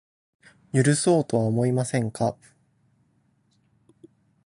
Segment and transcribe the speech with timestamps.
[0.73, 2.35] 許そうとは思いませんか